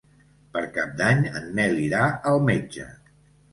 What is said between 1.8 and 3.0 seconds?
irà al metge.